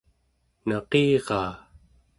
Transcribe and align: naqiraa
naqiraa 0.67 1.51